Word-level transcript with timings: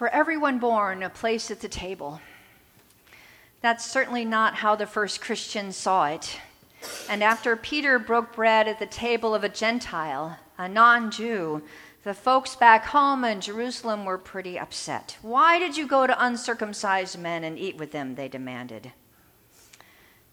For 0.00 0.08
everyone 0.08 0.60
born, 0.60 1.02
a 1.02 1.10
place 1.10 1.50
at 1.50 1.60
the 1.60 1.68
table. 1.68 2.22
That's 3.60 3.84
certainly 3.84 4.24
not 4.24 4.54
how 4.54 4.74
the 4.74 4.86
first 4.86 5.20
Christians 5.20 5.76
saw 5.76 6.06
it. 6.06 6.40
And 7.10 7.22
after 7.22 7.54
Peter 7.54 7.98
broke 7.98 8.34
bread 8.34 8.66
at 8.66 8.78
the 8.78 8.86
table 8.86 9.34
of 9.34 9.44
a 9.44 9.50
Gentile, 9.50 10.38
a 10.56 10.70
non 10.70 11.10
Jew, 11.10 11.60
the 12.02 12.14
folks 12.14 12.56
back 12.56 12.86
home 12.86 13.26
in 13.26 13.42
Jerusalem 13.42 14.06
were 14.06 14.16
pretty 14.16 14.58
upset. 14.58 15.18
Why 15.20 15.58
did 15.58 15.76
you 15.76 15.86
go 15.86 16.06
to 16.06 16.24
uncircumcised 16.24 17.18
men 17.18 17.44
and 17.44 17.58
eat 17.58 17.76
with 17.76 17.92
them? 17.92 18.14
They 18.14 18.28
demanded. 18.28 18.92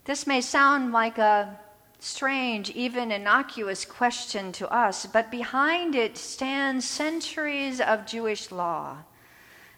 This 0.05 0.25
may 0.25 0.39
sound 0.39 0.93
like 0.93 1.17
a 1.17 1.59
strange, 1.99 2.69
even 2.69 3.11
innocuous 3.11 3.83
question 3.83 4.53
to 4.53 4.71
us, 4.71 5.05
but 5.05 5.29
behind 5.29 5.93
it 5.93 6.17
stands 6.17 6.87
centuries 6.87 7.81
of 7.81 8.05
Jewish 8.05 8.49
law. 8.49 8.99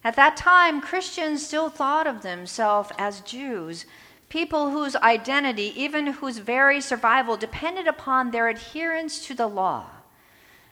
At 0.03 0.15
that 0.15 0.37
time, 0.37 0.79
Christians 0.79 1.45
still 1.45 1.69
thought 1.69 2.07
of 2.07 2.21
themselves 2.21 2.91
as 2.97 3.19
Jews, 3.21 3.85
people 4.29 4.69
whose 4.69 4.95
identity, 4.95 5.73
even 5.75 6.07
whose 6.07 6.37
very 6.37 6.79
survival, 6.79 7.35
depended 7.35 7.87
upon 7.87 8.31
their 8.31 8.47
adherence 8.47 9.25
to 9.27 9.33
the 9.33 9.47
law. 9.47 9.87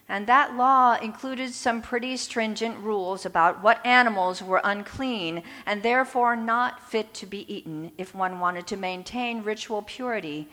And 0.09 0.25
that 0.27 0.55
law 0.55 0.95
included 0.95 1.53
some 1.53 1.81
pretty 1.81 2.15
stringent 2.15 2.77
rules 2.77 3.25
about 3.25 3.61
what 3.61 3.85
animals 3.85 4.41
were 4.41 4.61
unclean 4.63 5.43
and 5.65 5.83
therefore 5.83 6.37
not 6.37 6.89
fit 6.89 7.13
to 7.15 7.25
be 7.25 7.53
eaten 7.53 7.91
if 7.97 8.15
one 8.15 8.39
wanted 8.39 8.67
to 8.67 8.77
maintain 8.77 9.43
ritual 9.43 9.81
purity. 9.81 10.47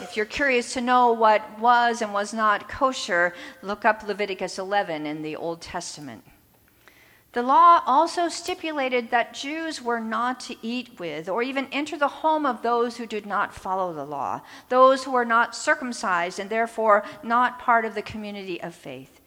If 0.00 0.16
you're 0.16 0.24
curious 0.24 0.72
to 0.74 0.80
know 0.80 1.12
what 1.12 1.58
was 1.58 2.00
and 2.00 2.12
was 2.12 2.32
not 2.32 2.68
kosher, 2.68 3.34
look 3.60 3.84
up 3.84 4.04
Leviticus 4.04 4.60
11 4.60 5.04
in 5.04 5.22
the 5.22 5.34
Old 5.34 5.60
Testament. 5.60 6.22
The 7.32 7.42
law 7.42 7.82
also 7.86 8.28
stipulated 8.28 9.10
that 9.10 9.32
Jews 9.32 9.80
were 9.80 10.00
not 10.00 10.38
to 10.40 10.56
eat 10.60 10.98
with 10.98 11.30
or 11.30 11.42
even 11.42 11.66
enter 11.72 11.96
the 11.96 12.08
home 12.08 12.44
of 12.44 12.60
those 12.60 12.98
who 12.98 13.06
did 13.06 13.24
not 13.24 13.54
follow 13.54 13.94
the 13.94 14.04
law, 14.04 14.42
those 14.68 15.04
who 15.04 15.12
were 15.12 15.24
not 15.24 15.56
circumcised 15.56 16.38
and 16.38 16.50
therefore 16.50 17.04
not 17.22 17.58
part 17.58 17.86
of 17.86 17.94
the 17.94 18.02
community 18.02 18.60
of 18.60 18.74
faith, 18.74 19.22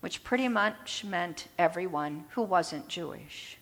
which 0.00 0.24
pretty 0.24 0.48
much 0.48 1.04
meant 1.04 1.48
everyone 1.58 2.24
who 2.30 2.42
wasn't 2.42 2.88
Jewish. 2.88 3.58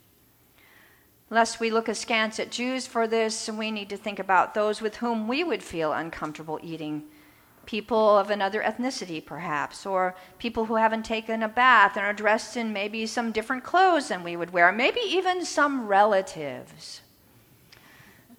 Lest 1.29 1.59
we 1.59 1.69
look 1.69 1.89
askance 1.89 2.39
at 2.39 2.53
Jews 2.53 2.87
for 2.87 3.09
this, 3.09 3.49
we 3.49 3.73
need 3.73 3.89
to 3.91 3.97
think 3.97 4.21
about 4.21 4.55
those 4.55 4.81
with 4.81 4.97
whom 4.97 5.27
we 5.27 5.43
would 5.43 5.63
feel 5.63 5.93
uncomfortable 5.93 6.61
eating 6.63 7.09
people 7.69 8.17
of 8.17 8.31
another 8.31 8.63
ethnicity, 8.63 9.23
perhaps, 9.23 9.85
or 9.85 10.17
people 10.39 10.65
who 10.65 10.77
haven't 10.77 11.05
taken 11.05 11.43
a 11.43 11.49
bath 11.49 11.99
and 11.99 12.07
are 12.07 12.15
dressed 12.15 12.57
in 12.57 12.73
maybe 12.73 13.07
some 13.07 13.31
different 13.31 13.63
clothes 13.63 14.09
than 14.09 14.25
we 14.25 14.35
would 14.35 14.51
wear, 14.55 14.73
maybe 14.73 15.01
even 15.05 15.45
some 15.45 15.87
relatives. 15.87 17.03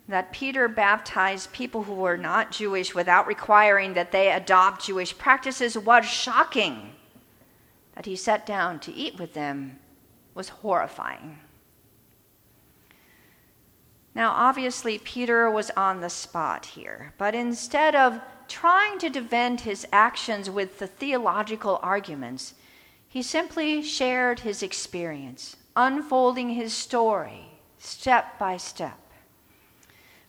That 0.07 0.31
Peter 0.31 0.67
baptized 0.67 1.53
people 1.53 1.83
who 1.83 1.93
were 1.93 2.17
not 2.17 2.51
Jewish 2.51 2.95
without 2.95 3.27
requiring 3.27 3.93
that 3.93 4.11
they 4.11 4.31
adopt 4.31 4.87
Jewish 4.87 5.15
practices 5.15 5.77
was 5.77 6.05
shocking. 6.05 6.93
That 7.93 8.07
he 8.07 8.15
sat 8.15 8.47
down 8.47 8.79
to 8.79 8.91
eat 8.91 9.19
with 9.19 9.35
them 9.35 9.77
was 10.33 10.49
horrifying. 10.49 11.37
Now, 14.15 14.31
obviously, 14.31 14.97
Peter 14.97 15.51
was 15.51 15.69
on 15.77 16.01
the 16.01 16.09
spot 16.09 16.65
here, 16.65 17.13
but 17.19 17.35
instead 17.35 17.93
of 17.93 18.19
trying 18.49 18.99
to 18.99 19.09
defend 19.09 19.61
his 19.61 19.87
actions 19.93 20.49
with 20.49 20.79
the 20.79 20.87
theological 20.87 21.79
arguments, 21.81 22.55
he 23.07 23.23
simply 23.23 23.81
shared 23.81 24.41
his 24.41 24.61
experience, 24.61 25.55
unfolding 25.75 26.49
his 26.49 26.73
story 26.73 27.45
step 27.77 28.37
by 28.37 28.57
step. 28.57 28.99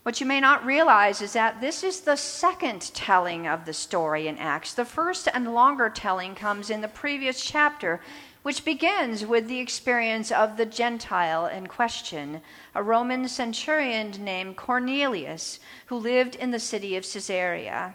What 0.02 0.18
you 0.18 0.26
may 0.26 0.40
not 0.40 0.64
realize 0.64 1.20
is 1.20 1.34
that 1.34 1.60
this 1.60 1.84
is 1.84 2.00
the 2.00 2.16
second 2.16 2.94
telling 2.94 3.46
of 3.46 3.66
the 3.66 3.74
story 3.74 4.28
in 4.28 4.38
Acts. 4.38 4.72
The 4.72 4.84
first 4.84 5.28
and 5.32 5.52
longer 5.52 5.90
telling 5.90 6.34
comes 6.34 6.70
in 6.70 6.80
the 6.80 6.88
previous 6.88 7.44
chapter, 7.44 8.00
which 8.42 8.64
begins 8.64 9.26
with 9.26 9.46
the 9.46 9.58
experience 9.58 10.32
of 10.32 10.56
the 10.56 10.64
Gentile 10.64 11.46
in 11.46 11.66
question, 11.66 12.40
a 12.74 12.82
Roman 12.82 13.28
centurion 13.28 14.12
named 14.12 14.56
Cornelius, 14.56 15.60
who 15.86 15.96
lived 15.96 16.34
in 16.34 16.50
the 16.50 16.58
city 16.58 16.96
of 16.96 17.04
Caesarea. 17.04 17.94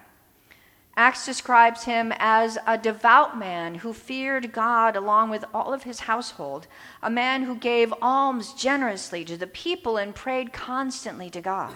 Acts 0.98 1.26
describes 1.26 1.84
him 1.84 2.14
as 2.20 2.58
a 2.66 2.78
devout 2.78 3.38
man 3.38 3.76
who 3.76 3.92
feared 3.92 4.54
God 4.54 4.96
along 4.96 5.30
with 5.30 5.44
all 5.54 5.74
of 5.74 5.84
his 5.84 6.02
household, 6.02 6.68
a 7.04 7.10
man 7.10 7.44
who 7.44 7.56
gave 7.56 7.94
alms 8.02 8.54
generously 8.54 9.26
to 9.26 9.36
the 9.36 9.48
people 9.48 9.98
and 9.98 10.16
prayed 10.16 10.54
constantly 10.54 11.30
to 11.32 11.42
God. 11.42 11.76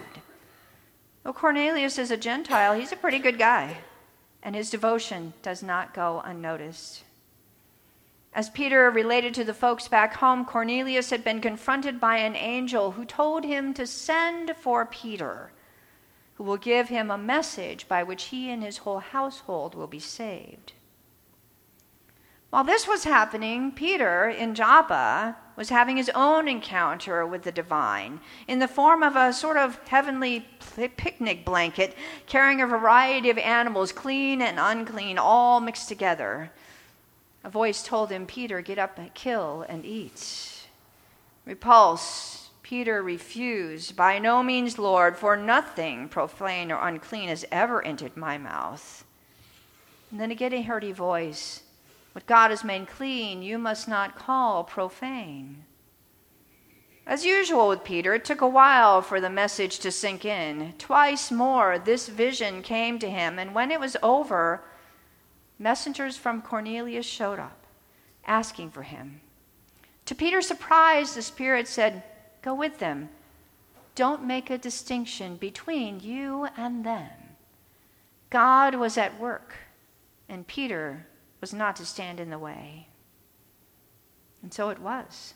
Though 1.22 1.34
Cornelius 1.34 1.98
is 1.98 2.10
a 2.10 2.16
Gentile, 2.16 2.72
he's 2.72 2.92
a 2.92 2.96
pretty 2.96 3.18
good 3.18 3.38
guy, 3.38 3.78
and 4.42 4.56
his 4.56 4.70
devotion 4.70 5.34
does 5.42 5.62
not 5.62 5.92
go 5.92 6.22
unnoticed. 6.24 7.04
As 8.32 8.48
Peter 8.48 8.90
related 8.90 9.34
to 9.34 9.44
the 9.44 9.52
folks 9.52 9.86
back 9.86 10.14
home, 10.14 10.46
Cornelius 10.46 11.10
had 11.10 11.24
been 11.24 11.42
confronted 11.42 12.00
by 12.00 12.16
an 12.16 12.36
angel 12.36 12.92
who 12.92 13.04
told 13.04 13.44
him 13.44 13.74
to 13.74 13.86
send 13.86 14.56
for 14.56 14.86
Peter 14.86 15.52
who 16.40 16.44
will 16.44 16.56
give 16.56 16.88
him 16.88 17.10
a 17.10 17.18
message 17.18 17.86
by 17.86 18.02
which 18.02 18.28
he 18.28 18.50
and 18.50 18.62
his 18.62 18.78
whole 18.78 19.00
household 19.00 19.74
will 19.74 19.86
be 19.86 20.00
saved. 20.00 20.72
While 22.48 22.64
this 22.64 22.88
was 22.88 23.04
happening, 23.04 23.72
Peter 23.72 24.26
in 24.26 24.54
Joppa 24.54 25.36
was 25.54 25.68
having 25.68 25.98
his 25.98 26.10
own 26.14 26.48
encounter 26.48 27.26
with 27.26 27.42
the 27.42 27.52
divine 27.52 28.20
in 28.48 28.58
the 28.58 28.66
form 28.66 29.02
of 29.02 29.16
a 29.16 29.34
sort 29.34 29.58
of 29.58 29.86
heavenly 29.86 30.48
picnic 30.96 31.44
blanket 31.44 31.94
carrying 32.26 32.62
a 32.62 32.66
variety 32.66 33.28
of 33.28 33.36
animals, 33.36 33.92
clean 33.92 34.40
and 34.40 34.58
unclean, 34.58 35.18
all 35.18 35.60
mixed 35.60 35.88
together. 35.88 36.50
A 37.44 37.50
voice 37.50 37.82
told 37.82 38.08
him, 38.08 38.24
Peter, 38.24 38.62
get 38.62 38.78
up, 38.78 38.98
kill, 39.12 39.66
and 39.68 39.84
eat. 39.84 40.68
Repulse 41.44 42.39
Peter 42.70 43.02
refused, 43.02 43.96
By 43.96 44.20
no 44.20 44.44
means, 44.44 44.78
Lord, 44.78 45.16
for 45.16 45.36
nothing 45.36 46.08
profane 46.08 46.70
or 46.70 46.80
unclean 46.86 47.28
has 47.28 47.44
ever 47.50 47.84
entered 47.84 48.16
my 48.16 48.38
mouth. 48.38 49.04
And 50.08 50.20
then 50.20 50.30
again 50.30 50.52
he 50.52 50.62
heard 50.62 50.84
a 50.84 50.92
voice 50.92 51.64
What 52.12 52.28
God 52.28 52.50
has 52.50 52.62
made 52.62 52.86
clean, 52.86 53.42
you 53.42 53.58
must 53.58 53.88
not 53.88 54.16
call 54.16 54.62
profane. 54.62 55.64
As 57.08 57.24
usual 57.24 57.66
with 57.66 57.82
Peter, 57.82 58.14
it 58.14 58.24
took 58.24 58.40
a 58.40 58.46
while 58.46 59.02
for 59.02 59.20
the 59.20 59.28
message 59.28 59.80
to 59.80 59.90
sink 59.90 60.24
in. 60.24 60.74
Twice 60.78 61.32
more, 61.32 61.76
this 61.76 62.06
vision 62.06 62.62
came 62.62 63.00
to 63.00 63.10
him, 63.10 63.40
and 63.40 63.52
when 63.52 63.72
it 63.72 63.80
was 63.80 63.96
over, 64.00 64.62
messengers 65.58 66.16
from 66.16 66.40
Cornelius 66.40 67.04
showed 67.04 67.40
up, 67.40 67.66
asking 68.28 68.70
for 68.70 68.84
him. 68.84 69.22
To 70.06 70.14
Peter's 70.14 70.46
surprise, 70.46 71.16
the 71.16 71.22
Spirit 71.22 71.66
said, 71.66 72.04
Go 72.42 72.54
with 72.54 72.78
them. 72.78 73.10
Don't 73.94 74.24
make 74.24 74.50
a 74.50 74.58
distinction 74.58 75.36
between 75.36 76.00
you 76.00 76.48
and 76.56 76.84
them. 76.84 77.10
God 78.30 78.76
was 78.76 78.96
at 78.96 79.20
work, 79.20 79.54
and 80.28 80.46
Peter 80.46 81.06
was 81.40 81.52
not 81.52 81.76
to 81.76 81.84
stand 81.84 82.20
in 82.20 82.30
the 82.30 82.38
way. 82.38 82.86
And 84.42 84.54
so 84.54 84.70
it 84.70 84.78
was. 84.78 85.34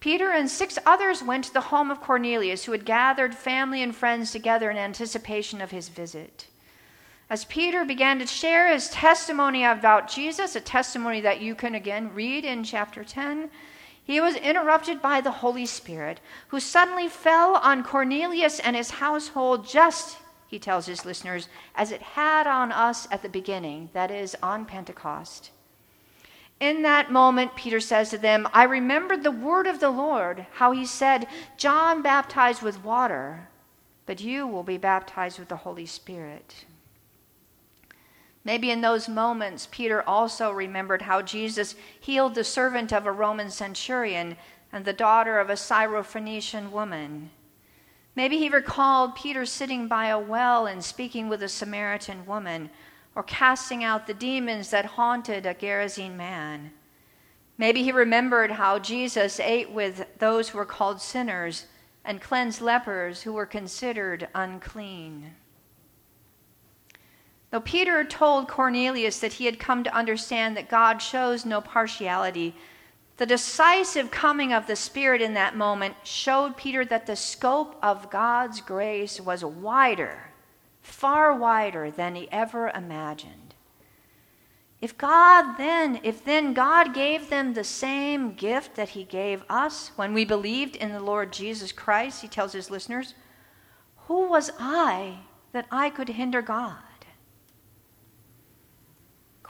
Peter 0.00 0.30
and 0.30 0.50
six 0.50 0.78
others 0.84 1.22
went 1.22 1.44
to 1.44 1.52
the 1.54 1.60
home 1.60 1.90
of 1.90 2.00
Cornelius, 2.00 2.64
who 2.64 2.72
had 2.72 2.84
gathered 2.84 3.34
family 3.34 3.82
and 3.82 3.94
friends 3.94 4.30
together 4.30 4.70
in 4.70 4.76
anticipation 4.76 5.60
of 5.60 5.70
his 5.70 5.88
visit. 5.88 6.48
As 7.30 7.44
Peter 7.46 7.84
began 7.84 8.18
to 8.18 8.26
share 8.26 8.72
his 8.72 8.90
testimony 8.90 9.64
about 9.64 10.08
Jesus, 10.08 10.54
a 10.54 10.60
testimony 10.60 11.20
that 11.22 11.40
you 11.40 11.54
can 11.54 11.74
again 11.74 12.12
read 12.14 12.44
in 12.44 12.62
chapter 12.62 13.02
10, 13.02 13.50
he 14.06 14.20
was 14.20 14.36
interrupted 14.36 15.02
by 15.02 15.20
the 15.20 15.32
Holy 15.32 15.66
Spirit, 15.66 16.20
who 16.48 16.60
suddenly 16.60 17.08
fell 17.08 17.56
on 17.56 17.82
Cornelius 17.82 18.60
and 18.60 18.76
his 18.76 18.88
household, 18.90 19.66
just, 19.66 20.18
he 20.46 20.60
tells 20.60 20.86
his 20.86 21.04
listeners, 21.04 21.48
as 21.74 21.90
it 21.90 22.00
had 22.00 22.46
on 22.46 22.70
us 22.70 23.08
at 23.10 23.22
the 23.22 23.28
beginning, 23.28 23.90
that 23.94 24.12
is, 24.12 24.36
on 24.40 24.64
Pentecost. 24.64 25.50
In 26.60 26.82
that 26.82 27.10
moment, 27.10 27.56
Peter 27.56 27.80
says 27.80 28.10
to 28.10 28.18
them, 28.18 28.46
I 28.52 28.62
remembered 28.62 29.24
the 29.24 29.32
word 29.32 29.66
of 29.66 29.80
the 29.80 29.90
Lord, 29.90 30.46
how 30.52 30.70
he 30.70 30.86
said, 30.86 31.26
John 31.56 32.00
baptized 32.00 32.62
with 32.62 32.84
water, 32.84 33.48
but 34.06 34.20
you 34.20 34.46
will 34.46 34.62
be 34.62 34.78
baptized 34.78 35.40
with 35.40 35.48
the 35.48 35.56
Holy 35.56 35.84
Spirit. 35.84 36.64
Maybe 38.46 38.70
in 38.70 38.80
those 38.80 39.08
moments, 39.08 39.66
Peter 39.72 40.08
also 40.08 40.52
remembered 40.52 41.02
how 41.02 41.20
Jesus 41.20 41.74
healed 41.98 42.36
the 42.36 42.44
servant 42.44 42.92
of 42.92 43.04
a 43.04 43.10
Roman 43.10 43.50
centurion 43.50 44.36
and 44.72 44.84
the 44.84 44.92
daughter 44.92 45.40
of 45.40 45.50
a 45.50 45.54
Syrophoenician 45.54 46.70
woman. 46.70 47.30
Maybe 48.14 48.38
he 48.38 48.48
recalled 48.48 49.16
Peter 49.16 49.46
sitting 49.46 49.88
by 49.88 50.06
a 50.06 50.18
well 50.20 50.64
and 50.68 50.84
speaking 50.84 51.28
with 51.28 51.42
a 51.42 51.48
Samaritan 51.48 52.24
woman, 52.24 52.70
or 53.16 53.24
casting 53.24 53.82
out 53.82 54.06
the 54.06 54.14
demons 54.14 54.70
that 54.70 54.84
haunted 54.84 55.44
a 55.44 55.52
Gerasene 55.52 56.16
man. 56.16 56.70
Maybe 57.58 57.82
he 57.82 57.90
remembered 57.90 58.52
how 58.52 58.78
Jesus 58.78 59.40
ate 59.40 59.72
with 59.72 60.06
those 60.20 60.50
who 60.50 60.58
were 60.58 60.64
called 60.64 61.00
sinners 61.00 61.66
and 62.04 62.22
cleansed 62.22 62.60
lepers 62.60 63.22
who 63.22 63.32
were 63.32 63.44
considered 63.44 64.28
unclean. 64.36 65.34
Though 67.56 67.60
Peter 67.60 68.04
told 68.04 68.48
Cornelius 68.48 69.18
that 69.20 69.32
he 69.32 69.46
had 69.46 69.58
come 69.58 69.82
to 69.82 69.96
understand 69.96 70.58
that 70.58 70.68
God 70.68 71.00
shows 71.00 71.46
no 71.46 71.62
partiality, 71.62 72.54
the 73.16 73.24
decisive 73.24 74.10
coming 74.10 74.52
of 74.52 74.66
the 74.66 74.76
Spirit 74.76 75.22
in 75.22 75.32
that 75.32 75.56
moment 75.56 75.94
showed 76.04 76.58
Peter 76.58 76.84
that 76.84 77.06
the 77.06 77.16
scope 77.16 77.78
of 77.82 78.10
God's 78.10 78.60
grace 78.60 79.18
was 79.22 79.42
wider, 79.42 80.32
far 80.82 81.34
wider 81.34 81.90
than 81.90 82.14
he 82.14 82.28
ever 82.30 82.68
imagined. 82.74 83.54
If 84.82 84.98
God 84.98 85.56
then, 85.56 85.98
if 86.02 86.22
then 86.22 86.52
God 86.52 86.92
gave 86.92 87.30
them 87.30 87.54
the 87.54 87.64
same 87.64 88.34
gift 88.34 88.74
that 88.74 88.90
he 88.90 89.04
gave 89.04 89.42
us 89.48 89.92
when 89.96 90.12
we 90.12 90.26
believed 90.26 90.76
in 90.76 90.92
the 90.92 91.00
Lord 91.00 91.32
Jesus 91.32 91.72
Christ, 91.72 92.20
he 92.20 92.28
tells 92.28 92.52
his 92.52 92.70
listeners, 92.70 93.14
who 94.08 94.28
was 94.28 94.50
I 94.60 95.20
that 95.52 95.66
I 95.70 95.88
could 95.88 96.10
hinder 96.10 96.42
God? 96.42 96.76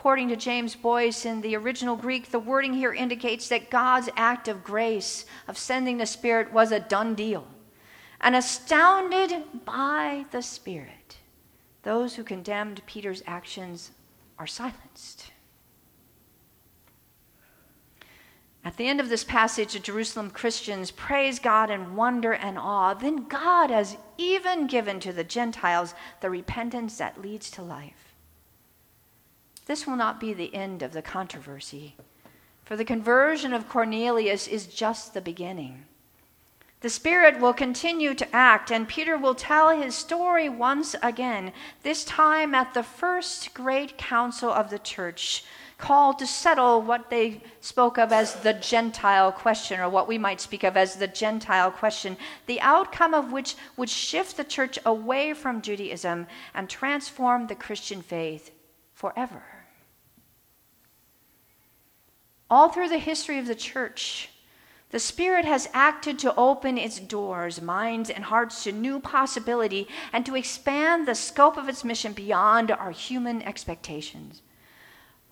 According 0.06 0.28
to 0.28 0.36
James 0.36 0.76
Boyce, 0.76 1.26
in 1.26 1.40
the 1.40 1.56
original 1.56 1.96
Greek, 1.96 2.30
the 2.30 2.38
wording 2.38 2.74
here 2.74 2.94
indicates 2.94 3.48
that 3.48 3.70
God's 3.70 4.08
act 4.14 4.46
of 4.46 4.62
grace, 4.62 5.26
of 5.48 5.58
sending 5.58 5.98
the 5.98 6.06
Spirit, 6.06 6.52
was 6.52 6.70
a 6.70 6.78
done 6.78 7.16
deal. 7.16 7.44
And 8.20 8.36
astounded 8.36 9.64
by 9.64 10.26
the 10.30 10.42
Spirit, 10.42 11.16
those 11.82 12.14
who 12.14 12.22
condemned 12.22 12.86
Peter's 12.86 13.24
actions 13.26 13.90
are 14.38 14.46
silenced. 14.46 15.32
At 18.64 18.76
the 18.76 18.86
end 18.86 19.00
of 19.00 19.08
this 19.08 19.24
passage, 19.24 19.72
the 19.72 19.80
Jerusalem 19.80 20.30
Christians 20.30 20.92
praise 20.92 21.40
God 21.40 21.68
in 21.68 21.96
wonder 21.96 22.32
and 22.32 22.56
awe. 22.56 22.94
Then 22.94 23.26
God 23.26 23.70
has 23.70 23.96
even 24.18 24.68
given 24.68 25.00
to 25.00 25.12
the 25.12 25.24
Gentiles 25.24 25.96
the 26.20 26.30
repentance 26.30 26.96
that 26.98 27.20
leads 27.20 27.50
to 27.50 27.62
life. 27.62 28.05
This 29.66 29.86
will 29.86 29.96
not 29.96 30.20
be 30.20 30.32
the 30.32 30.54
end 30.54 30.82
of 30.82 30.92
the 30.92 31.02
controversy, 31.02 31.96
for 32.64 32.76
the 32.76 32.84
conversion 32.84 33.52
of 33.52 33.68
Cornelius 33.68 34.46
is 34.46 34.66
just 34.66 35.12
the 35.12 35.20
beginning. 35.20 35.84
The 36.82 36.90
Spirit 36.90 37.40
will 37.40 37.52
continue 37.52 38.14
to 38.14 38.36
act, 38.36 38.70
and 38.70 38.86
Peter 38.86 39.18
will 39.18 39.34
tell 39.34 39.70
his 39.70 39.96
story 39.96 40.48
once 40.48 40.94
again, 41.02 41.52
this 41.82 42.04
time 42.04 42.54
at 42.54 42.74
the 42.74 42.84
first 42.84 43.54
great 43.54 43.98
council 43.98 44.50
of 44.50 44.70
the 44.70 44.78
church, 44.78 45.42
called 45.78 46.20
to 46.20 46.28
settle 46.28 46.80
what 46.80 47.10
they 47.10 47.40
spoke 47.60 47.98
of 47.98 48.12
as 48.12 48.36
the 48.36 48.52
Gentile 48.52 49.32
question, 49.32 49.80
or 49.80 49.88
what 49.88 50.06
we 50.06 50.16
might 50.16 50.40
speak 50.40 50.62
of 50.62 50.76
as 50.76 50.94
the 50.94 51.08
Gentile 51.08 51.72
question, 51.72 52.16
the 52.46 52.60
outcome 52.60 53.14
of 53.14 53.32
which 53.32 53.56
would 53.76 53.90
shift 53.90 54.36
the 54.36 54.44
church 54.44 54.78
away 54.86 55.34
from 55.34 55.60
Judaism 55.60 56.28
and 56.54 56.70
transform 56.70 57.48
the 57.48 57.56
Christian 57.56 58.00
faith 58.00 58.52
forever. 58.94 59.55
All 62.50 62.68
through 62.68 62.88
the 62.88 62.98
history 62.98 63.38
of 63.38 63.46
the 63.46 63.54
church, 63.54 64.30
the 64.90 65.00
Spirit 65.00 65.44
has 65.44 65.68
acted 65.74 66.18
to 66.20 66.34
open 66.36 66.78
its 66.78 67.00
doors, 67.00 67.60
minds, 67.60 68.08
and 68.08 68.24
hearts 68.24 68.62
to 68.64 68.72
new 68.72 69.00
possibility 69.00 69.88
and 70.12 70.24
to 70.24 70.36
expand 70.36 71.06
the 71.06 71.16
scope 71.16 71.56
of 71.56 71.68
its 71.68 71.82
mission 71.82 72.12
beyond 72.12 72.70
our 72.70 72.92
human 72.92 73.42
expectations. 73.42 74.42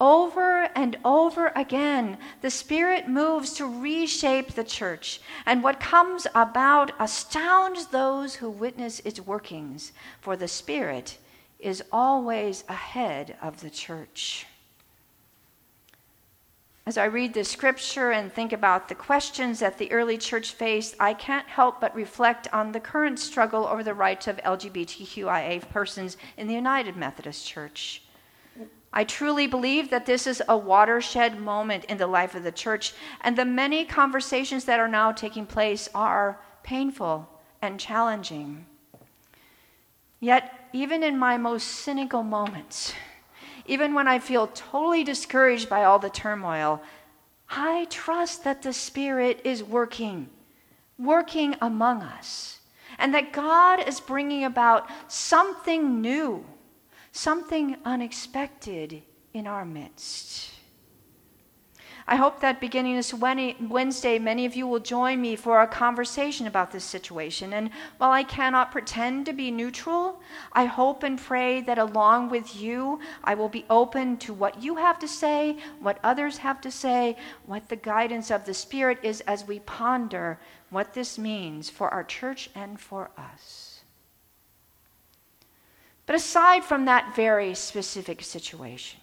Over 0.01 0.69
and 0.75 0.99
over 1.05 1.53
again, 1.55 2.19
the 2.43 2.51
Spirit 2.51 3.09
moves 3.09 3.53
to 3.55 3.67
reshape 3.67 4.55
the 4.55 4.65
church, 4.65 5.21
and 5.47 5.63
what 5.63 5.79
comes 5.79 6.27
about 6.35 6.91
astounds 6.99 7.87
those 7.87 8.35
who 8.35 8.51
witness 8.51 8.99
its 9.01 9.21
workings, 9.21 9.93
for 10.21 10.37
the 10.37 10.49
Spirit 10.49 11.19
is 11.61 11.83
always 11.93 12.65
ahead 12.69 13.37
of 13.41 13.61
the 13.61 13.71
church. 13.71 14.47
As 16.87 16.99
I 16.99 17.07
read 17.07 17.33
the 17.33 17.45
scripture 17.45 18.11
and 18.11 18.31
think 18.31 18.53
about 18.53 18.89
the 18.89 18.95
questions 18.95 19.61
that 19.61 19.79
the 19.79 19.91
early 19.91 20.19
church 20.19 20.53
faced, 20.53 20.95
I 21.01 21.15
can't 21.15 21.49
help 21.49 21.81
but 21.81 21.95
reflect 21.95 22.47
on 22.53 22.73
the 22.73 22.81
current 22.81 23.19
struggle 23.19 23.67
over 23.67 23.83
the 23.83 23.95
rights 23.95 24.27
of 24.27 24.37
LGBTQIA 24.37 25.71
persons 25.71 26.19
in 26.37 26.47
the 26.47 26.53
United 26.53 26.95
Methodist 26.95 27.47
Church. 27.47 28.03
I 28.93 29.05
truly 29.05 29.47
believe 29.47 29.89
that 29.91 30.05
this 30.05 30.27
is 30.27 30.43
a 30.47 30.59
watershed 30.59 31.41
moment 31.41 31.85
in 31.87 31.97
the 31.97 32.07
life 32.07 32.35
of 32.35 32.45
the 32.45 32.53
church, 32.53 32.93
and 33.23 33.37
the 33.37 33.47
many 33.47 33.87
conversations 33.87 34.67
that 34.67 34.79
are 34.79 34.87
now 34.87 35.11
taking 35.11 35.47
place 35.47 35.89
are 35.95 36.39
painful 36.63 37.29
and 37.63 37.81
challenging. 37.81 38.67
Yet, 40.21 40.69
even 40.75 41.03
in 41.03 41.19
my 41.19 41.39
most 41.39 41.67
cynical 41.67 42.23
moments, 42.23 42.93
even 43.67 43.95
when 43.95 44.09
I 44.09 44.19
feel 44.19 44.47
totally 44.49 45.05
discouraged 45.05 45.69
by 45.69 45.85
all 45.85 45.99
the 45.99 46.11
turmoil, 46.11 46.83
I 47.49 47.87
trust 47.91 48.45
that 48.45 48.63
the 48.63 48.73
Spirit 48.73 49.41
is 49.45 49.63
working, 49.63 50.29
working 50.99 51.57
among 51.61 52.03
us, 52.03 52.61
and 52.99 53.15
that 53.15 53.33
God 53.33 53.87
is 53.87 54.01
bringing 54.01 54.45
about 54.45 54.89
something 55.09 56.01
new, 56.01 56.45
something 57.13 57.77
unexpected 57.85 59.03
in 59.33 59.47
our 59.47 59.65
midst. 59.65 60.54
I 62.07 62.17
hope 62.17 62.41
that 62.41 62.61
beginning 62.61 62.97
this 62.97 63.15
Wednesday, 63.15 64.19
many 64.19 64.45
of 64.45 64.55
you 64.55 64.67
will 64.67 64.79
join 64.79 65.23
me 65.23 65.37
for 65.37 65.63
a 65.63 65.67
conversation 65.67 66.47
about 66.47 66.71
this 66.71 66.85
situation. 66.85 67.55
And 67.55 67.71
while 67.97 68.11
I 68.11 68.23
cannot 68.25 68.73
pretend 68.73 69.25
to 69.25 69.33
be 69.33 69.51
neutral, 69.51 70.21
I 70.53 70.67
hope 70.67 71.03
and 71.03 71.19
pray 71.19 71.63
that 71.63 71.79
along 71.79 72.29
with 72.29 72.61
you, 72.61 73.01
I 73.25 73.35
will 73.35 73.49
be 73.49 73.65
open 73.71 74.19
to 74.19 74.35
what 74.35 74.63
you 74.63 74.77
have 74.77 74.99
to 74.99 75.09
say, 75.09 75.57
what 75.81 75.99
others 76.05 76.37
have 76.39 76.61
to 76.61 76.71
say, 76.71 77.17
what 77.47 77.71
the 77.71 77.77
guidance 77.77 78.31
of 78.31 78.45
the 78.45 78.53
Spirit 78.53 78.99
is 79.03 79.23
as 79.23 79.47
we 79.47 79.61
ponder 79.61 80.39
what 80.69 80.93
this 80.93 81.17
means 81.17 81.71
for 81.71 81.89
our 81.89 82.05
church 82.05 82.51
and 82.55 82.79
for 82.79 83.11
us. 83.17 83.81
But 86.05 86.17
aside 86.17 86.65
from 86.65 86.85
that 86.85 87.17
very 87.17 87.55
specific 87.55 88.23
situation, 88.23 89.01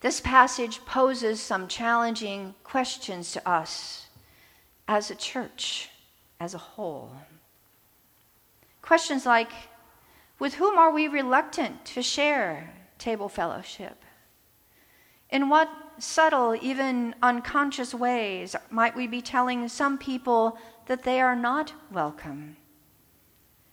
this 0.00 0.20
passage 0.20 0.84
poses 0.84 1.40
some 1.40 1.66
challenging 1.66 2.54
questions 2.62 3.32
to 3.32 3.48
us 3.48 4.06
as 4.86 5.10
a 5.10 5.14
church, 5.14 5.90
as 6.38 6.54
a 6.54 6.58
whole. 6.58 7.12
Questions 8.80 9.26
like 9.26 9.50
With 10.38 10.54
whom 10.54 10.78
are 10.78 10.92
we 10.92 11.08
reluctant 11.08 11.84
to 11.86 12.02
share 12.02 12.72
table 12.98 13.28
fellowship? 13.28 14.04
In 15.30 15.48
what 15.48 15.68
subtle, 15.98 16.56
even 16.62 17.14
unconscious 17.22 17.92
ways 17.92 18.54
might 18.70 18.96
we 18.96 19.06
be 19.08 19.20
telling 19.20 19.68
some 19.68 19.98
people 19.98 20.56
that 20.86 21.02
they 21.02 21.20
are 21.20 21.36
not 21.36 21.72
welcome? 21.90 22.56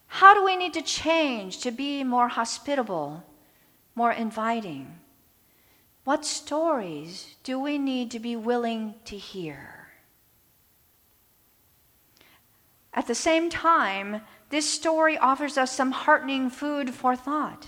How 0.08 0.34
do 0.34 0.44
we 0.44 0.56
need 0.56 0.74
to 0.74 0.82
change 0.82 1.60
to 1.60 1.72
be 1.72 2.04
more 2.04 2.30
hospitable, 2.30 3.24
more 3.94 4.12
inviting? 4.12 5.00
What 6.06 6.24
stories 6.24 7.36
do 7.44 7.60
we 7.60 7.80
need 7.80 8.12
to 8.12 8.20
be 8.20 8.36
willing 8.36 8.94
to 9.06 9.18
hear? 9.18 9.88
At 12.94 13.08
the 13.08 13.16
same 13.16 13.50
time, 13.50 14.22
this 14.52 14.70
story 14.70 15.18
offers 15.18 15.58
us 15.58 15.72
some 15.72 15.92
heartening 15.92 16.52
food 16.52 16.94
for 16.94 17.16
thought. 17.16 17.68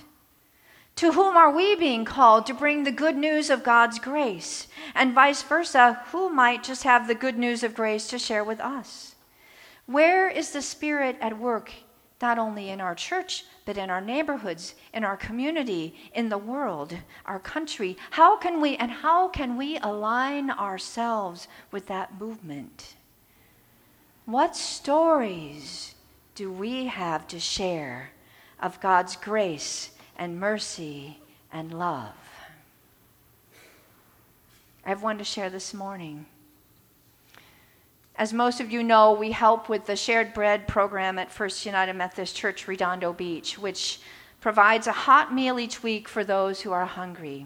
To 0.98 1.14
whom 1.14 1.36
are 1.36 1.52
we 1.52 1.76
being 1.76 2.06
called 2.06 2.46
to 2.46 2.54
bring 2.54 2.84
the 2.84 2.92
good 2.92 3.18
news 3.18 3.50
of 3.50 3.64
God's 3.64 3.98
grace? 3.98 4.68
And 4.94 5.16
vice 5.16 5.42
versa, 5.42 6.02
who 6.12 6.30
might 6.30 6.64
just 6.64 6.84
have 6.84 7.08
the 7.08 7.16
good 7.16 7.40
news 7.40 7.64
of 7.64 7.76
grace 7.76 8.08
to 8.10 8.20
share 8.20 8.44
with 8.44 8.60
us? 8.60 9.16
Where 9.88 10.30
is 10.30 10.52
the 10.52 10.62
Spirit 10.62 11.18
at 11.22 11.40
work 11.40 11.72
not 12.22 12.38
only 12.38 12.70
in 12.70 12.82
our 12.82 12.96
church, 12.96 13.46
but 13.68 13.78
in 13.78 13.90
our 13.90 14.00
neighborhoods, 14.00 14.76
in 14.94 15.04
our 15.04 15.18
community, 15.18 15.94
in 16.16 16.30
the 16.30 16.38
world, 16.38 16.96
our 17.26 17.38
country. 17.38 17.98
How 18.12 18.38
can 18.38 18.62
we 18.62 18.78
and 18.78 18.90
how 18.90 19.28
can 19.28 19.58
we 19.58 19.78
align 19.80 20.50
ourselves 20.50 21.50
with 21.70 21.86
that 21.88 22.18
movement? 22.18 22.96
What 24.24 24.56
stories 24.56 25.96
do 26.34 26.50
we 26.50 26.86
have 26.86 27.28
to 27.28 27.42
share 27.42 28.12
of 28.62 28.80
God's 28.80 29.18
grace 29.18 29.92
and 30.18 30.40
mercy 30.40 31.20
and 31.52 31.78
love? 31.78 32.16
I 34.86 34.90
have 34.90 35.04
one 35.04 35.18
to 35.18 35.26
share 35.26 35.50
this 35.50 35.74
morning. 35.74 36.26
As 38.18 38.34
most 38.34 38.60
of 38.60 38.72
you 38.72 38.82
know, 38.82 39.12
we 39.12 39.32
help 39.32 39.70
with 39.70 39.86
the 39.86 39.96
Shared 39.96 40.34
Bread 40.34 40.68
program 40.68 41.20
at 41.20 41.32
First 41.32 41.68
United 41.68 41.94
Methodist 41.94 42.36
Church, 42.36 42.68
Redondo 42.68 43.14
Beach, 43.14 43.60
which 43.60 44.00
provides 44.42 44.88
a 44.88 44.92
hot 44.92 45.32
meal 45.32 45.60
each 45.60 45.84
week 45.84 46.08
for 46.08 46.24
those 46.24 46.62
who 46.62 46.72
are 46.72 46.88
hungry. 46.88 47.46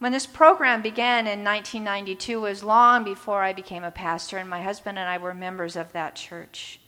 When 0.00 0.12
this 0.12 0.26
program 0.26 0.82
began 0.82 1.26
in 1.26 1.42
1992 1.42 2.42
was 2.42 2.62
long 2.62 3.04
before 3.04 3.42
I 3.42 3.54
became 3.54 3.84
a 3.84 3.90
pastor, 3.90 4.36
and 4.36 4.50
my 4.50 4.60
husband 4.60 4.98
and 4.98 5.08
I 5.08 5.16
were 5.16 5.32
members 5.32 5.76
of 5.76 5.92
that 5.92 6.14
church. 6.14 6.78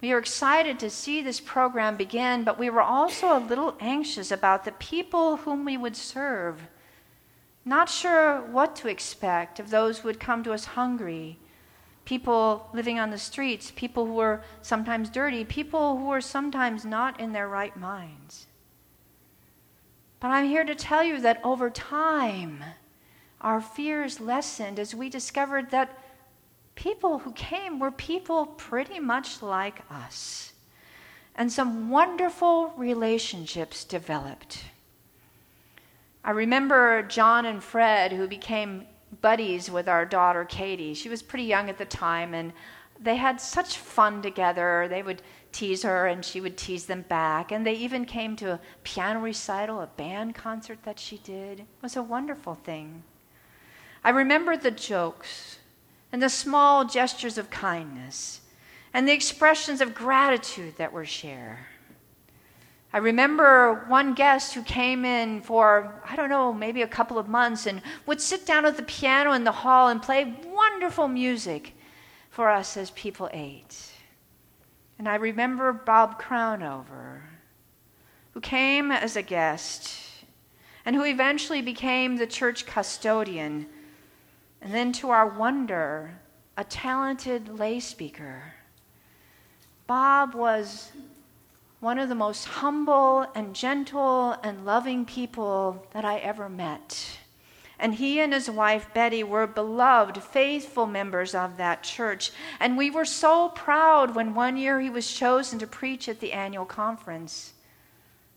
We 0.00 0.10
were 0.10 0.18
excited 0.18 0.78
to 0.78 0.88
see 0.88 1.20
this 1.20 1.40
program 1.40 1.96
begin, 1.96 2.44
but 2.44 2.60
we 2.60 2.70
were 2.70 2.80
also 2.80 3.36
a 3.36 3.44
little 3.44 3.76
anxious 3.80 4.30
about 4.30 4.64
the 4.64 4.72
people 4.72 5.38
whom 5.38 5.64
we 5.64 5.76
would 5.76 5.96
serve. 5.96 6.68
Not 7.64 7.88
sure 7.88 8.40
what 8.40 8.76
to 8.76 8.88
expect 8.88 9.58
of 9.58 9.70
those 9.70 9.98
who 9.98 10.08
would 10.08 10.20
come 10.20 10.44
to 10.44 10.52
us 10.52 10.64
hungry, 10.64 11.38
people 12.04 12.68
living 12.72 12.98
on 12.98 13.10
the 13.10 13.18
streets, 13.18 13.72
people 13.74 14.06
who 14.06 14.14
were 14.14 14.42
sometimes 14.60 15.08
dirty, 15.08 15.44
people 15.44 15.96
who 15.98 16.06
were 16.06 16.20
sometimes 16.20 16.84
not 16.84 17.20
in 17.20 17.32
their 17.32 17.48
right 17.48 17.76
minds. 17.76 18.46
But 20.20 20.28
I'm 20.28 20.46
here 20.46 20.64
to 20.64 20.74
tell 20.74 21.02
you 21.02 21.20
that 21.20 21.40
over 21.44 21.70
time, 21.70 22.62
our 23.40 23.60
fears 23.60 24.20
lessened 24.20 24.78
as 24.78 24.94
we 24.94 25.08
discovered 25.08 25.70
that 25.70 25.98
people 26.74 27.18
who 27.18 27.32
came 27.32 27.78
were 27.78 27.90
people 27.90 28.46
pretty 28.46 29.00
much 29.00 29.42
like 29.42 29.82
us. 29.90 30.52
And 31.34 31.50
some 31.50 31.90
wonderful 31.90 32.72
relationships 32.76 33.84
developed. 33.84 34.64
I 36.24 36.30
remember 36.30 37.02
John 37.02 37.46
and 37.46 37.62
Fred, 37.62 38.12
who 38.12 38.28
became 38.28 38.86
buddies 39.20 39.70
with 39.70 39.88
our 39.88 40.04
daughter 40.04 40.44
Katie. 40.44 40.94
She 40.94 41.08
was 41.08 41.22
pretty 41.22 41.44
young 41.44 41.68
at 41.68 41.78
the 41.78 41.84
time, 41.84 42.34
and 42.34 42.52
they 43.00 43.16
had 43.16 43.40
such 43.40 43.76
fun 43.76 44.22
together. 44.22 44.86
They 44.88 45.02
would 45.02 45.22
tease 45.52 45.82
her 45.82 46.06
and 46.06 46.24
she 46.24 46.40
would 46.40 46.56
tease 46.56 46.86
them 46.86 47.02
back. 47.02 47.52
And 47.52 47.66
they 47.66 47.74
even 47.74 48.04
came 48.04 48.36
to 48.36 48.52
a 48.52 48.60
piano 48.84 49.20
recital, 49.20 49.80
a 49.80 49.86
band 49.86 50.34
concert 50.34 50.82
that 50.84 50.98
she 50.98 51.18
did. 51.18 51.60
It 51.60 51.66
was 51.82 51.96
a 51.96 52.02
wonderful 52.02 52.54
thing. 52.54 53.02
I 54.02 54.10
remember 54.10 54.56
the 54.56 54.70
jokes 54.70 55.58
and 56.10 56.22
the 56.22 56.28
small 56.28 56.84
gestures 56.84 57.38
of 57.38 57.50
kindness 57.50 58.40
and 58.92 59.06
the 59.06 59.12
expressions 59.12 59.80
of 59.80 59.94
gratitude 59.94 60.76
that 60.76 60.92
were 60.92 61.04
shared. 61.04 61.58
I 62.94 62.98
remember 62.98 63.84
one 63.88 64.12
guest 64.12 64.52
who 64.52 64.62
came 64.62 65.06
in 65.06 65.40
for, 65.40 66.02
I 66.04 66.14
don't 66.14 66.28
know, 66.28 66.52
maybe 66.52 66.82
a 66.82 66.88
couple 66.88 67.18
of 67.18 67.26
months 67.26 67.66
and 67.66 67.80
would 68.04 68.20
sit 68.20 68.44
down 68.44 68.66
at 68.66 68.76
the 68.76 68.82
piano 68.82 69.32
in 69.32 69.44
the 69.44 69.52
hall 69.52 69.88
and 69.88 70.02
play 70.02 70.36
wonderful 70.46 71.08
music 71.08 71.74
for 72.28 72.50
us 72.50 72.76
as 72.76 72.90
people 72.90 73.30
ate. 73.32 73.92
And 74.98 75.08
I 75.08 75.14
remember 75.14 75.72
Bob 75.72 76.20
Crownover, 76.20 77.22
who 78.34 78.40
came 78.40 78.92
as 78.92 79.16
a 79.16 79.22
guest 79.22 79.90
and 80.84 80.94
who 80.94 81.04
eventually 81.04 81.62
became 81.62 82.16
the 82.16 82.26
church 82.26 82.66
custodian, 82.66 83.66
and 84.60 84.74
then 84.74 84.92
to 84.92 85.10
our 85.10 85.26
wonder, 85.26 86.18
a 86.56 86.64
talented 86.64 87.58
lay 87.58 87.80
speaker. 87.80 88.54
Bob 89.86 90.34
was 90.34 90.92
one 91.82 91.98
of 91.98 92.08
the 92.08 92.14
most 92.14 92.44
humble 92.44 93.26
and 93.34 93.56
gentle 93.56 94.36
and 94.44 94.64
loving 94.64 95.04
people 95.04 95.84
that 95.90 96.04
I 96.04 96.18
ever 96.18 96.48
met. 96.48 97.18
And 97.76 97.96
he 97.96 98.20
and 98.20 98.32
his 98.32 98.48
wife 98.48 98.86
Betty 98.94 99.24
were 99.24 99.48
beloved, 99.48 100.22
faithful 100.22 100.86
members 100.86 101.34
of 101.34 101.56
that 101.56 101.82
church. 101.82 102.30
And 102.60 102.76
we 102.78 102.88
were 102.88 103.04
so 103.04 103.48
proud 103.48 104.14
when 104.14 104.32
one 104.32 104.56
year 104.56 104.80
he 104.80 104.90
was 104.90 105.12
chosen 105.12 105.58
to 105.58 105.66
preach 105.66 106.08
at 106.08 106.20
the 106.20 106.32
annual 106.32 106.66
conference. 106.66 107.52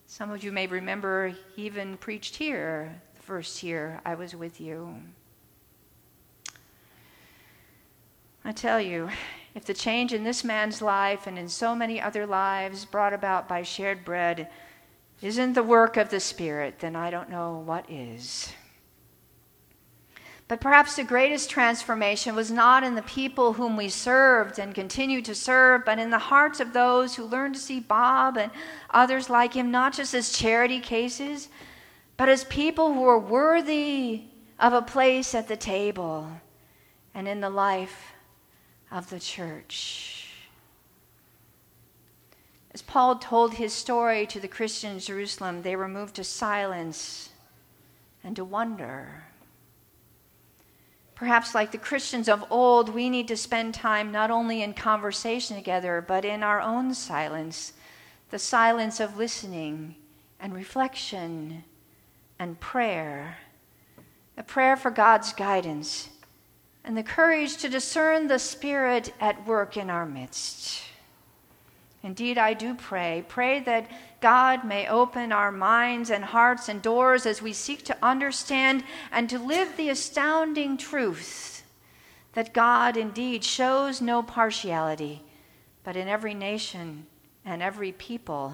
Some 0.08 0.32
of 0.32 0.44
you 0.44 0.52
may 0.52 0.66
remember 0.66 1.36
he 1.56 1.68
even 1.68 1.98
preached 1.98 2.38
here 2.38 3.00
the 3.14 3.22
first 3.22 3.62
year 3.62 4.02
I 4.04 4.16
was 4.16 4.36
with 4.36 4.60
you. 4.60 4.96
I 8.48 8.52
tell 8.52 8.80
you, 8.80 9.10
if 9.56 9.66
the 9.66 9.74
change 9.74 10.14
in 10.14 10.24
this 10.24 10.44
man's 10.44 10.80
life 10.80 11.26
and 11.26 11.40
in 11.40 11.50
so 11.50 11.74
many 11.76 12.00
other 12.00 12.28
lives 12.28 12.86
brought 12.86 13.12
about 13.12 13.48
by 13.48 13.64
shared 13.64 14.06
bread 14.06 14.50
isn't 15.20 15.54
the 15.54 15.64
work 15.64 15.98
of 15.98 16.10
the 16.10 16.20
Spirit, 16.20 16.78
then 16.78 16.96
I 16.96 17.10
don't 17.10 17.32
know 17.32 17.64
what 17.66 17.90
is. 17.90 18.54
But 20.48 20.62
perhaps 20.62 20.96
the 20.96 21.04
greatest 21.04 21.50
transformation 21.50 22.36
was 22.36 22.52
not 22.52 22.84
in 22.84 22.94
the 22.94 23.02
people 23.02 23.54
whom 23.54 23.76
we 23.76 23.90
served 23.90 24.60
and 24.60 24.76
continue 24.76 25.24
to 25.24 25.34
serve, 25.34 25.84
but 25.84 25.98
in 25.98 26.12
the 26.12 26.20
hearts 26.20 26.60
of 26.60 26.72
those 26.72 27.16
who 27.16 27.26
learned 27.26 27.56
to 27.56 27.62
see 27.62 27.80
Bob 27.80 28.38
and 28.38 28.52
others 28.92 29.28
like 29.28 29.56
him 29.56 29.72
not 29.72 29.94
just 29.94 30.14
as 30.14 30.32
charity 30.32 30.80
cases, 30.80 31.50
but 32.16 32.30
as 32.30 32.44
people 32.44 32.94
who 32.94 33.02
were 33.02 33.18
worthy 33.18 34.26
of 34.60 34.72
a 34.72 34.84
place 34.84 35.34
at 35.34 35.48
the 35.48 35.58
table 35.58 36.30
and 37.16 37.28
in 37.28 37.42
the 37.42 37.50
life 37.50 38.12
of 38.92 39.10
the 39.10 39.20
church. 39.20 40.30
As 42.74 42.82
Paul 42.82 43.18
told 43.18 43.54
his 43.54 43.74
story 43.74 44.26
to 44.28 44.40
the 44.40 44.48
Christians 44.48 45.08
in 45.08 45.16
Jerusalem, 45.16 45.62
they 45.62 45.76
were 45.76 45.88
moved 45.88 46.16
to 46.16 46.24
silence 46.24 47.30
and 48.24 48.36
to 48.36 48.44
wonder. 48.44 49.24
Perhaps, 51.16 51.56
like 51.56 51.72
the 51.72 51.78
Christians 51.78 52.28
of 52.28 52.44
old, 52.50 52.90
we 52.90 53.10
need 53.10 53.30
to 53.30 53.38
spend 53.38 53.74
time 53.74 54.12
not 54.12 54.30
only 54.30 54.62
in 54.62 54.74
conversation 54.74 55.56
together, 55.56 56.04
but 56.06 56.26
in 56.26 56.44
our 56.44 56.60
own 56.60 56.94
silence 56.94 57.72
the 58.32 58.40
silence 58.40 59.00
of 59.00 59.18
listening 59.18 59.96
and 60.40 60.54
reflection 60.54 61.64
and 62.38 62.60
prayer. 62.60 63.38
A 64.36 64.44
prayer 64.44 64.76
for 64.76 64.92
God's 64.92 65.32
guidance 65.32 66.10
and 66.86 66.96
the 66.96 67.04
courage 67.04 67.58
to 67.58 67.68
discern 67.68 68.28
the 68.28 68.38
Spirit 68.38 69.12
at 69.20 69.48
work 69.48 69.76
in 69.76 69.90
our 69.90 70.06
midst. 70.06 70.84
Indeed, 72.04 72.38
I 72.38 72.54
do 72.54 72.76
pray. 72.76 73.26
Pray 73.28 73.60
that 73.62 73.90
God 74.22 74.64
may 74.64 74.88
open 74.88 75.32
our 75.32 75.52
minds 75.52 76.12
and 76.12 76.24
hearts 76.24 76.70
and 76.70 76.84
doors 76.84 77.26
as 77.26 77.42
we 77.42 77.54
seek 77.54 77.84
to 77.86 77.98
understand 78.04 78.84
and 79.12 79.28
to 79.32 79.40
live 79.40 79.76
the 79.76 79.90
astounding 79.90 80.78
truth 80.78 81.64
that 82.34 82.54
God 82.54 82.98
indeed 82.98 83.44
shows 83.44 84.00
no 84.00 84.22
partiality, 84.22 85.24
but 85.84 85.96
in 85.96 86.08
every 86.08 86.36
nation 86.36 87.08
and 87.44 87.64
every 87.64 87.94
people, 87.94 88.54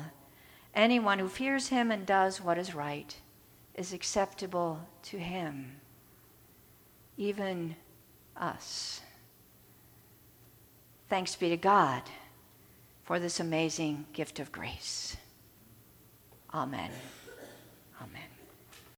anyone 0.73 1.19
who 1.19 1.27
fears 1.27 1.67
him 1.67 1.91
and 1.91 2.05
does 2.05 2.39
what 2.39 2.57
is 2.57 2.73
right 2.73 3.13
is 3.75 3.91
acceptable 3.91 4.79
to 5.03 5.17
him, 5.17 5.81
even 7.17 7.75
us. 8.41 9.01
Thanks 11.09 11.35
be 11.35 11.49
to 11.49 11.57
God 11.57 12.03
for 13.03 13.19
this 13.19 13.39
amazing 13.39 14.05
gift 14.13 14.39
of 14.39 14.51
grace. 14.51 15.15
Amen. 16.53 16.91